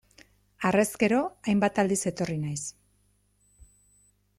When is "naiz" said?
2.47-2.61